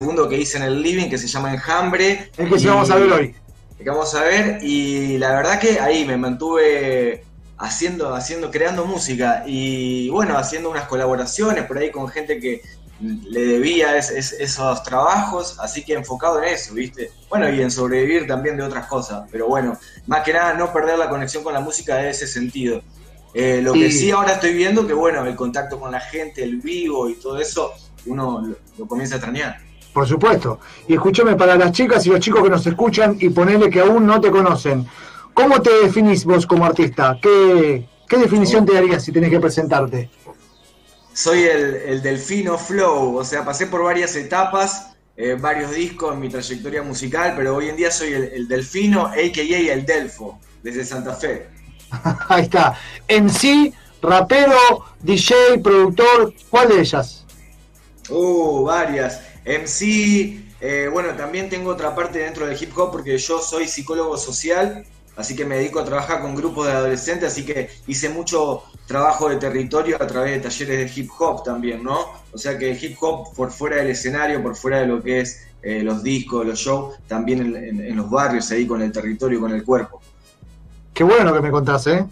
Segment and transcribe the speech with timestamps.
[0.00, 2.30] segundo que hice en el living que se llama Enjambre.
[2.36, 3.34] El que sí vamos a ver hoy.
[3.78, 7.24] El que vamos a ver y la verdad que ahí me mantuve
[7.56, 12.62] haciendo, haciendo, creando música y bueno, haciendo unas colaboraciones por ahí con gente que
[13.00, 17.10] le debía esos trabajos, así que enfocado en eso, ¿viste?
[17.28, 19.76] Bueno, y en sobrevivir también de otras cosas, pero bueno,
[20.06, 22.82] más que nada no perder la conexión con la música de ese sentido.
[23.34, 26.58] Eh, lo que sí ahora estoy viendo que bueno, el contacto con la gente, el
[26.58, 27.72] vivo y todo eso,
[28.06, 29.67] uno lo, comienza a extrañar.
[29.98, 30.60] Por supuesto.
[30.86, 34.06] Y escúchame para las chicas y los chicos que nos escuchan y ponele que aún
[34.06, 34.86] no te conocen.
[35.34, 37.18] ¿Cómo te definís vos como artista?
[37.20, 40.08] ¿Qué, definición te darías si tenés que presentarte?
[41.12, 46.28] Soy el, delfino flow, o sea, pasé por varias etapas, eh, varios discos en mi
[46.28, 49.72] trayectoria musical, pero hoy en día soy el, el delfino, a.k.a.
[49.72, 51.48] el Delfo, desde Santa Fe.
[52.28, 52.78] Ahí está.
[53.08, 57.24] En sí, rapero, DJ, productor, ¿cuál de ellas?
[58.08, 59.20] Uh, varias.
[59.48, 64.18] MC, eh, bueno, también tengo otra parte dentro del hip hop porque yo soy psicólogo
[64.18, 64.84] social,
[65.16, 69.30] así que me dedico a trabajar con grupos de adolescentes, así que hice mucho trabajo
[69.30, 71.98] de territorio a través de talleres de hip hop también, ¿no?
[72.32, 75.46] O sea que hip hop por fuera del escenario, por fuera de lo que es
[75.62, 79.64] eh, los discos, los shows, también en los barrios, ahí con el territorio, con el
[79.64, 80.00] cuerpo.
[80.92, 82.04] Qué bueno que me contás, ¿eh?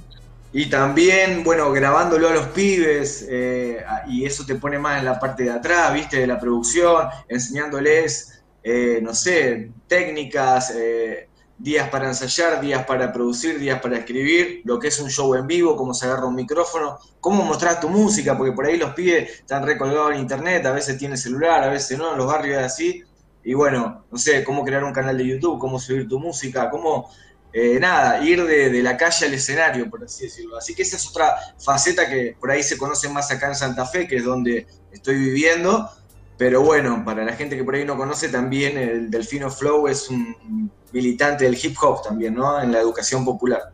[0.59, 5.21] Y también, bueno, grabándolo a los pibes, eh, y eso te pone más en la
[5.21, 12.09] parte de atrás, viste, de la producción, enseñándoles, eh, no sé, técnicas, eh, días para
[12.09, 15.93] ensayar, días para producir, días para escribir, lo que es un show en vivo, cómo
[15.93, 20.15] se agarra un micrófono, cómo mostrar tu música, porque por ahí los pibes están recolgados
[20.15, 23.03] en internet, a veces tienen celular, a veces no, en los barrios es así.
[23.45, 27.11] Y bueno, no sé, cómo crear un canal de YouTube, cómo subir tu música, cómo
[27.59, 30.59] eh, nada, ir de, la calle al escenario, por así decirlo.
[30.59, 33.87] Así que esa es otra faceta que por ahí se conoce más acá en Santa
[33.87, 35.89] Fe, que es donde estoy viviendo.
[36.37, 40.11] Pero bueno, para la gente que por ahí no conoce, también el Delfino Flow es
[40.11, 42.61] un militante del hip hop también, ¿no?
[42.61, 43.73] En la educación popular.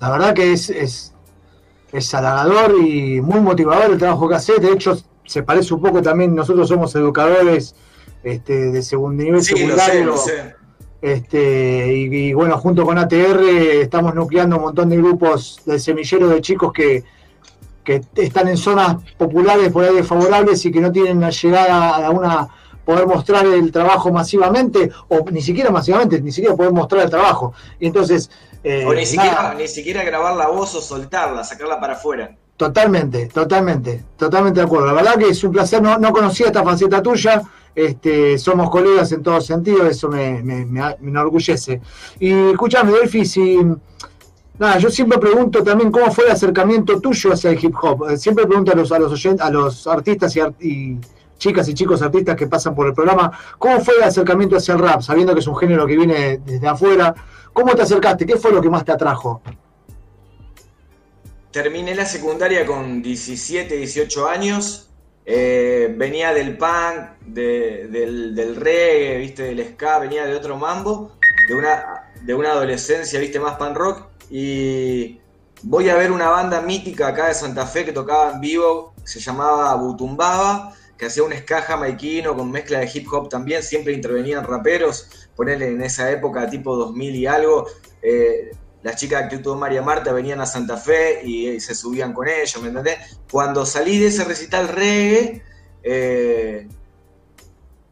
[0.00, 1.12] La verdad que es, es,
[1.90, 4.60] es halagador y muy motivador el trabajo que hace.
[4.60, 7.74] De hecho, se parece un poco también, nosotros somos educadores
[8.22, 10.04] este, de segundo nivel sí, secundario.
[10.04, 10.57] Lo sé, lo sé
[11.00, 13.40] este, y, bueno, junto con ATR
[13.82, 17.04] estamos nucleando un montón de grupos de semilleros de chicos que,
[17.84, 22.10] que están en zonas populares por ahí desfavorables y que no tienen la llegada a
[22.10, 22.48] una
[22.88, 27.52] poder mostrar el trabajo masivamente, o ni siquiera masivamente, ni siquiera poder mostrar el trabajo.
[27.78, 28.30] Y entonces.
[28.64, 32.34] Eh, o ni siquiera, ni siquiera grabar la voz o soltarla, sacarla para afuera.
[32.56, 34.86] Totalmente, totalmente, totalmente de acuerdo.
[34.86, 37.42] La verdad que es un placer, no, no conocía esta faceta tuya.
[37.78, 40.40] Este, somos colegas en todo sentido, eso me,
[41.00, 41.80] enorgullece.
[42.18, 43.56] Y escúchame, Delphi, si.
[44.58, 48.10] Nada, yo siempre pregunto también cómo fue el acercamiento tuyo hacia el hip hop.
[48.10, 50.98] Eh, siempre pregunto a los, a los, a los artistas y,
[51.38, 54.80] chicas y chicos artistas que pasan por el programa, ¿cómo fue el acercamiento hacia el
[54.80, 55.00] rap?
[55.00, 57.14] Sabiendo que es un género que viene desde afuera,
[57.52, 58.26] ¿cómo te acercaste?
[58.26, 59.40] ¿Qué fue lo que más te atrajo?
[61.52, 64.87] Terminé la secundaria con 17, 18 años
[65.30, 71.54] eh, venía del punk, del, del, reggae, viste, del ska, venía de otro mambo, de
[71.54, 74.06] una, de una adolescencia, viste, más punk rock.
[74.30, 75.20] Y
[75.64, 79.20] voy a ver una banda mítica acá de Santa Fe que tocaba en vivo, se
[79.20, 84.44] llamaba Butumbaba, que hacía un ska jamaiquino con mezcla de hip hop también, siempre intervenían
[84.44, 87.66] raperos, ponerle en esa época tipo 2000 y algo.
[88.00, 88.52] Eh,
[88.82, 92.60] las chicas de Actitud María Marta venían a Santa Fe y, se subían con ellos,
[92.62, 93.18] ¿me entendés?
[93.30, 95.42] Cuando salí de ese recital reggae,
[95.82, 96.68] eh,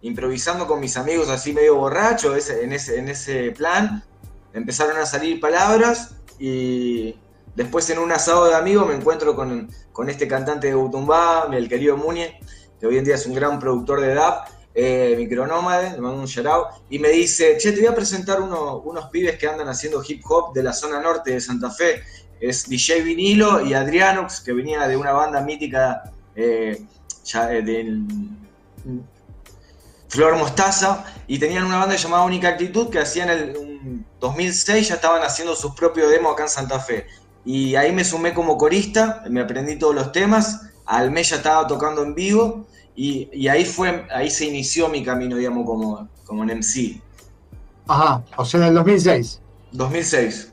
[0.02, 4.04] improvisando con mis amigos así medio borracho, en, ese, en ese plan,
[4.52, 7.16] empezaron a salir palabras y
[7.56, 9.68] después en un asado de amigos me encuentro con,
[10.08, 12.38] este cantante de Butumbá, el querido Muñe,
[12.78, 16.26] que hoy en día es un gran productor de DAP, eh, Micronómade, le mando un
[16.26, 20.22] shout y me dice, che, te voy a presentar unos pibes que andan haciendo hip
[20.28, 22.02] hop de la zona norte de Santa Fe.
[22.38, 26.84] Es DJ Vinilo y Adrianox, que venía de una banda mítica eh,
[27.34, 28.04] eh, del
[30.08, 35.22] Flor Mostaza, y tenían una banda llamada Única Actitud que hacían el 2006, ya estaban
[35.22, 37.06] haciendo sus propios demos acá en Santa Fe.
[37.46, 41.66] Y ahí me sumé como corista, me aprendí todos los temas, al mes ya estaba
[41.66, 46.58] tocando en vivo y, ahí fue, ahí se inició mi camino, digamos, como, como en
[46.58, 47.00] MC.
[47.86, 49.40] Ajá, o sea, en el 2006.
[49.72, 50.52] 2006.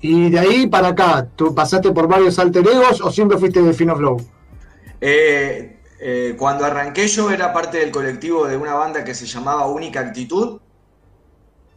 [0.00, 3.72] Y de ahí para acá, ¿tú pasaste por varios alter egos o siempre fuiste de
[3.72, 4.18] Fino Flow?
[5.00, 9.66] Eh, eh, cuando arranqué yo era parte del colectivo de una banda que se llamaba
[9.66, 10.60] Única Actitud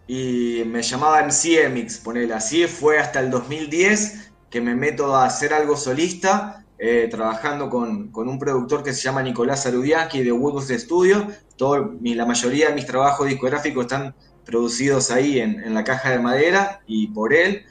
[0.07, 5.25] y me llamaba MC Mix, ponele así, fue hasta el 2010 que me meto a
[5.25, 10.69] hacer algo solista eh, trabajando con, un productor que se llama Nicolás Arudiaki de Woodhouse
[10.81, 11.28] Studio.
[11.56, 16.18] Todo, la mayoría de mis trabajos discográficos están producidos ahí en, en, la caja de
[16.18, 17.66] madera y por él.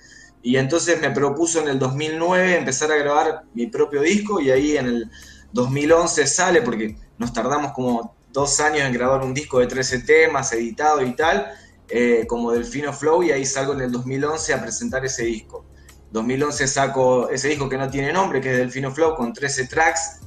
[0.44, 4.76] Y entonces me propuso en el 2009 empezar a grabar mi propio disco y ahí
[4.76, 5.10] en el
[5.54, 10.52] 2011 sale porque nos tardamos como dos años en grabar un disco de 13 temas,
[10.52, 11.48] editado y tal,
[11.88, 15.64] eh, como Delfino Flow, y ahí salgo en el 2011 a presentar ese disco.
[16.12, 20.20] 2011 saco ese disco que no tiene nombre, que es Delfino Flow, con 13 tracks,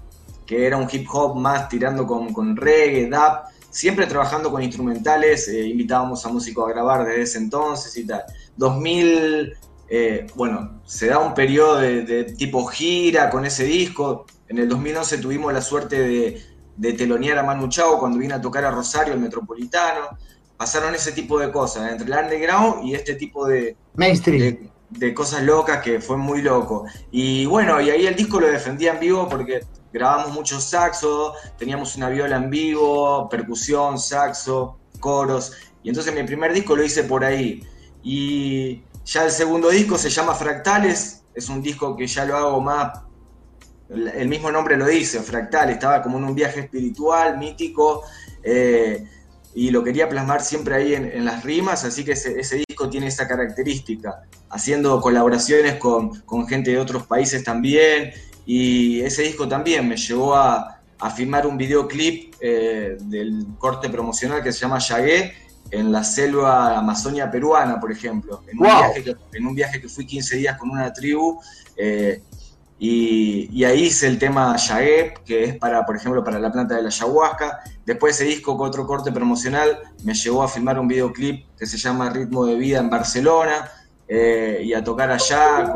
[0.46, 5.48] que era un hip hop más tirando con, con reggae, dub, siempre trabajando con instrumentales,
[5.48, 8.24] eh, invitábamos a músicos a grabar desde ese entonces y tal.
[8.56, 9.54] 2000,
[9.90, 14.26] eh, bueno, se da un periodo de, de, tipo gira con ese disco.
[14.48, 16.42] En el 2011 tuvimos la suerte de,
[16.78, 20.18] de telonear a Manu Chao cuando vine a tocar a Rosario, el Metropolitano.
[20.56, 23.76] Pasaron ese tipo de cosas, entre el underground y este tipo de...
[23.96, 24.40] Mainstream.
[24.40, 24.73] De,
[25.14, 26.86] cosas locas que fue muy loco.
[27.12, 31.96] Y bueno, y ahí el disco lo defendía en vivo porque grabamos muchos saxos, teníamos
[31.96, 35.54] una viola en vivo, percusión, saxo, coros.
[35.84, 37.64] Y entonces mi primer disco lo hice por ahí.
[38.04, 42.62] Y ya el segundo disco se llama Fractales, es un disco que ya lo hago
[42.62, 43.04] más
[43.90, 48.04] el mismo nombre lo dice, fractal, estaba como en un viaje espiritual, mítico,
[48.42, 49.06] eh,
[49.54, 54.24] y lo quería plasmar siempre ahí en, las rimas, así que ese, tiene esa característica,
[54.50, 58.12] haciendo colaboraciones con, gente de otros países también,
[58.46, 64.44] y ese disco también me llevó a, a filmar un videoclip eh, del corte promocional
[64.44, 65.34] que se llama Yagué,
[65.72, 69.90] en la selva Amazonia peruana, por ejemplo, en un, viaje, que, en un viaje que
[69.90, 71.42] fui 15 días con una tribu.
[71.76, 72.22] Eh,
[72.80, 76.82] y, ahí hice el tema Yaguep, que es para, por ejemplo, para la planta de
[76.82, 77.60] la ayahuasca.
[77.86, 81.78] Después ese disco con otro corte promocional me llevó a filmar un videoclip que se
[81.78, 83.72] llama Ritmo de Vida en Barcelona
[84.08, 85.74] eh, y a tocar allá,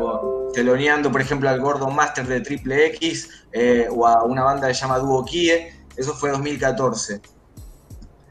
[0.52, 4.74] teloneando, por ejemplo, al Gordo Master de Triple X eh, o a una banda que
[4.74, 5.72] se llama Duo Kie.
[5.96, 7.20] Eso fue 2014.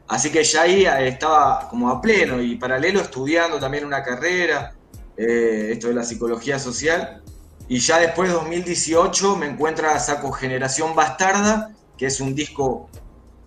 [0.06, 4.74] Así que ya ahí eh, estaba como a pleno y paralelo estudiando también una carrera,
[5.16, 7.22] esto de la psicología social.
[7.68, 12.88] Y ya después de 2018 me encuentra saco Generación Bastarda, que es un disco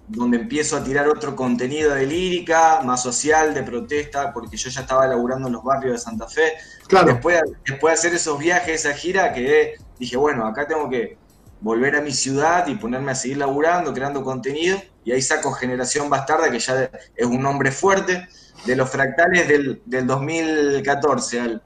[0.08, 4.82] donde empiezo a tirar otro contenido de lírica, más social, de protesta, porque yo ya
[4.82, 6.54] estaba laburando en los barrios de Santa Fe.
[6.88, 7.14] Claro.
[7.14, 11.18] Después, después de hacer esos viajes, esa gira, que dije, bueno, acá tengo que
[11.62, 14.80] volver a mi ciudad y ponerme a seguir laburando, creando contenido.
[15.04, 18.28] Y ahí saco Generación Bastarda, que ya es un nombre fuerte,
[18.66, 21.64] de los fractales del, del 2014 al,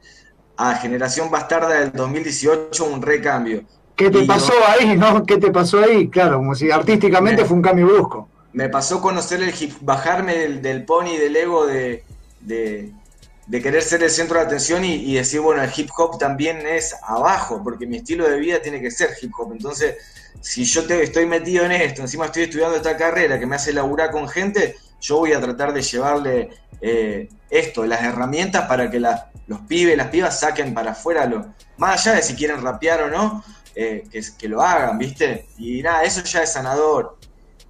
[0.57, 3.63] a Generación Bastarda del 2018 un recambio.
[3.95, 5.25] ¿Qué te pasó ahí, no?
[5.25, 6.09] ¿Qué te pasó ahí?
[6.09, 8.29] Claro, como si artísticamente fue un cambio brusco.
[8.53, 12.03] Me pasó conocer el hip, bajarme del, del pony, del ego de,
[12.39, 16.95] de, querer ser el centro de atención y, decir, bueno, el hip hop también es
[17.03, 19.51] abajo, porque mi estilo de vida tiene que ser hip hop.
[19.51, 19.95] Entonces,
[20.41, 23.73] si yo te, estoy metido en esto, encima estoy estudiando esta carrera que me hace
[23.73, 24.75] laburar con gente,
[25.05, 26.49] yo voy a tratar de llevarle
[26.81, 31.45] eh, esto, las herramientas para que los pibes, las pibas saquen para afuera, lo,
[31.77, 33.43] más allá de si quieren rapear o no,
[33.75, 35.47] eh, que, que, lo hagan, ¿viste?
[35.57, 37.17] Y nada, eso ya es sanador.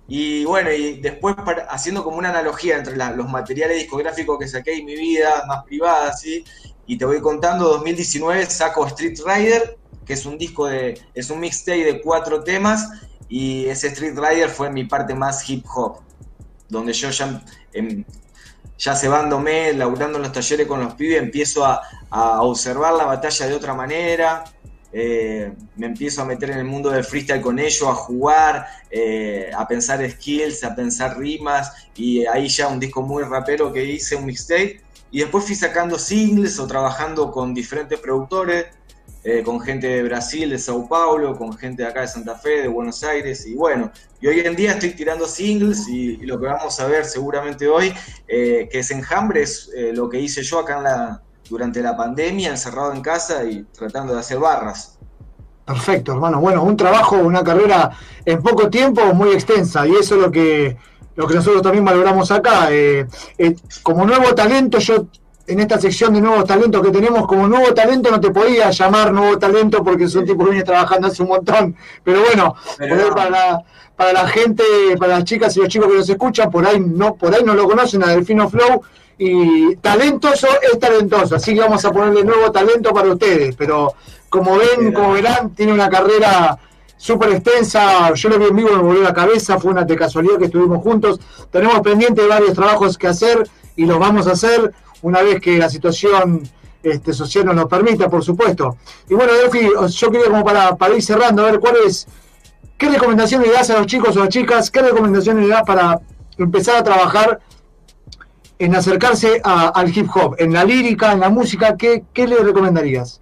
[0.08, 1.36] Y bueno, y después
[1.70, 6.14] haciendo como una analogía entre los materiales discográficos que saqué en mi vida, más privada,
[6.14, 6.46] ¿sí?
[6.86, 11.40] Y te voy contando, 2019 saco Street Rider, que es un disco de, es un
[11.40, 12.88] mixtape de cuatro temas,
[13.28, 16.02] y ese Street Rider fue mi parte más hip hop,
[16.70, 17.42] donde yo ya
[17.74, 18.06] en,
[18.78, 21.82] ya cebándome, laburando en los talleres con los pibes, empiezo a,
[22.42, 24.46] observar la batalla de otra manera,
[24.94, 29.52] eh, me empiezo a meter en el mundo del freestyle con ellos, a jugar, eh,
[29.54, 34.16] a pensar skills, a pensar rimas, y ahí ya un disco muy rapero que hice,
[34.16, 34.82] un mixtape,
[35.12, 38.68] y después fui sacando singles o trabajando con diferentes productores,
[39.28, 42.62] eh, con gente de Brasil, de Sao Paulo, con gente de acá de Santa Fe,
[42.62, 43.92] de Buenos Aires, y bueno,
[44.22, 47.92] y hoy en día estoy tirando singles y, lo que vamos a ver seguramente hoy,
[48.28, 51.98] eh, que es enjambre, es eh, lo que hice yo acá en la, durante la
[51.98, 55.00] pandemia, encerrado en casa y tratando de hacer barras.
[55.66, 56.40] Perfecto, hermano.
[56.40, 60.78] Bueno, un trabajo, una carrera en poco tiempo muy extensa y eso es lo que,
[61.16, 62.70] lo que nosotros también valoramos acá.
[63.82, 65.08] como nuevo talento, yo
[65.48, 69.12] en esta sección de nuevos talentos que tenemos, como nuevo talento no te podía llamar
[69.12, 71.76] nuevo talento porque son tipos que viene trabajando hace un montón.
[72.04, 72.56] Pero bueno,
[73.14, 73.64] Para, la,
[73.96, 74.64] para la gente,
[74.98, 77.54] para las chicas y los chicos que nos escuchan, por ahí no, por ahí no
[77.54, 78.82] lo conocen a Delfino Flow.
[79.18, 83.56] Y talentoso es talentoso, así que vamos a ponerle nuevo talento para ustedes.
[83.56, 83.94] Pero
[84.30, 86.58] como ven, como verán, tiene una carrera
[86.98, 88.14] súper extensa.
[88.14, 90.82] Yo lo vi en vivo, me volvió la cabeza, fue una de casualidad que estuvimos
[90.82, 91.20] juntos.
[91.52, 93.48] Tenemos pendiente varios trabajos que hacer
[93.78, 94.74] y los vamos a hacer
[95.06, 96.42] una vez que la situación
[96.82, 98.78] este, social nos lo permita, por supuesto.
[99.08, 102.08] Y bueno, Delphi, yo quería como para, para ir cerrando, a ver cuál es,
[102.76, 105.62] qué recomendaciones le das a los chicos o a las chicas, qué recomendaciones le das
[105.62, 106.02] para
[106.40, 107.40] empezar a trabajar
[108.58, 113.22] en acercarse al hip hop, en la lírica, en la música, ¿qué, qué le recomendarías?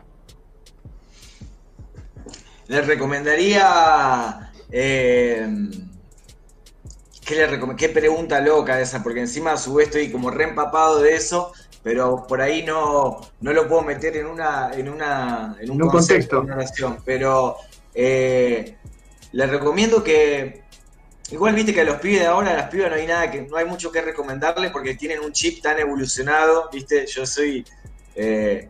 [2.67, 4.51] Le recomendaría...
[4.71, 5.47] Eh,
[7.25, 9.03] ¿qué, ¿Qué pregunta loca esa?
[9.03, 11.51] Porque encima a su vez estoy como reempapado de eso,
[11.83, 16.41] pero por ahí no, no lo puedo meter en una en una en un, contexto,
[16.41, 16.97] una oración.
[17.05, 17.57] Pero
[17.93, 18.77] eh,
[19.33, 20.63] le recomiendo que
[21.31, 23.41] Igual viste que a los pibes de ahora, a las pibas no hay nada que,
[23.41, 27.65] no hay mucho que recomendarles porque tienen un chip tan evolucionado, viste, yo soy,
[28.15, 28.67] eh,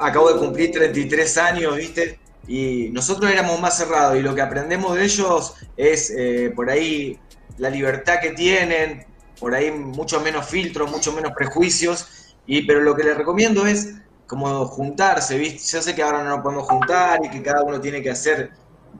[0.00, 4.96] acabo de cumplir 33 años, viste, y nosotros éramos más cerrados y lo que aprendemos
[4.96, 7.18] de ellos es eh, por ahí
[7.56, 9.06] la libertad que tienen,
[9.40, 12.17] por ahí mucho menos filtros, mucho menos prejuicios,
[12.48, 13.94] y, pero lo que les recomiendo es
[14.26, 15.62] como juntarse, ¿viste?
[15.76, 18.50] Yo sé que ahora no nos podemos juntar y que cada uno tiene que hacer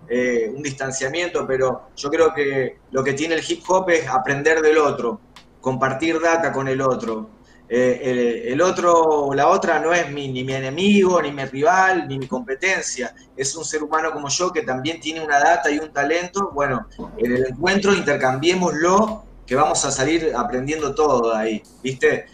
[0.06, 4.60] eh, un distanciamiento, pero yo creo que lo que tiene el hip hop es aprender
[4.60, 5.20] del otro,
[5.62, 7.30] compartir data con el otro.
[7.70, 12.18] Eh, el, otro o la otra no es ni mi enemigo, ni mi rival, ni
[12.18, 13.14] mi competencia.
[13.34, 16.50] Es un ser humano como yo que también tiene una data y un talento.
[16.52, 16.86] Bueno,
[17.16, 22.26] en el encuentro intercambiémoslo, que vamos a salir aprendiendo todo de ahí, ¿viste?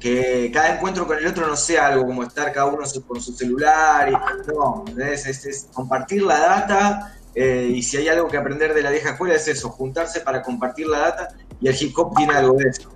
[0.00, 3.32] Que cada encuentro con el otro no sea algo como estar cada uno con su
[3.32, 4.12] celular, y,
[4.50, 9.10] no, es, compartir la data eh, y si hay algo que aprender de la vieja
[9.10, 11.28] escuela es eso, juntarse para compartir la data
[11.60, 12.90] y el hip hop tiene algo de eso,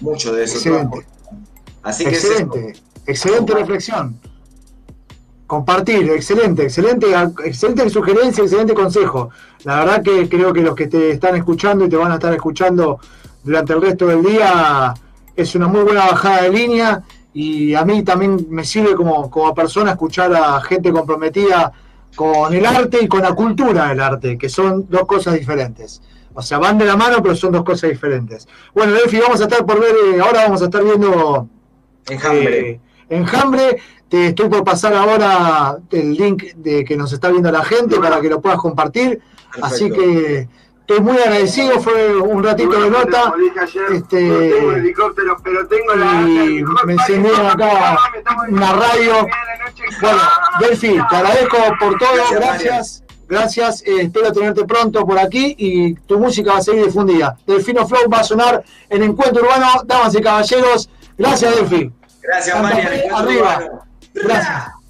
[0.00, 0.56] mucho de eso.
[0.56, 1.06] Excelente.
[1.82, 2.74] Así que excelente,
[3.06, 4.20] excelente reflexión.
[5.46, 7.06] Compartir, excelente, excelente,
[7.44, 9.30] excelente sugerencia, excelente consejo.
[9.64, 12.32] La verdad que creo que los que te están escuchando y te van a estar
[12.32, 13.00] escuchando
[13.42, 14.94] durante el resto del día
[15.36, 17.02] es una muy buena bajada de línea
[17.34, 21.72] y a mí también me sirve como, como persona escuchar a gente comprometida
[22.14, 26.02] con el arte y con la cultura del arte, que son dos cosas diferentes.
[26.34, 28.46] O sea, van de la mano, pero son dos cosas diferentes.
[28.74, 31.48] Bueno, Delphi, vamos a estar por ver, eh, ahora vamos a estar viendo
[32.08, 32.70] Enjambre.
[32.70, 33.76] Eh, Enjambre.
[34.08, 38.20] Te estoy por pasar ahora el link de que nos está viendo la gente para
[38.20, 39.22] que lo puedas compartir.
[39.62, 40.48] Así que
[40.82, 43.32] Estoy muy agradecido, fue un ratito de nota.
[43.92, 46.22] este, tengo helicóptero, pero tengo la.
[46.22, 47.96] Y me encendieron acá
[48.48, 49.28] una radio.
[50.00, 50.18] Bueno,
[50.58, 53.04] Delphi, te agradezco por todo, gracias.
[53.28, 57.38] Gracias, eh, espero tenerte pronto por aquí y tu música va a seguir difundida.
[57.46, 60.90] Delfino Flow va a sonar en Encuentro Urbano, damas y caballeros.
[61.16, 61.92] Gracias, Delphi.
[62.20, 63.16] Gracias, María.
[63.16, 63.70] Arriba.
[64.12, 64.81] Gracias.